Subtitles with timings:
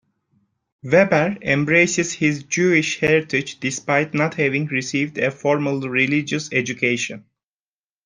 [0.81, 7.23] Weber embraces his Jewish heritage despite not having received a formal religious education.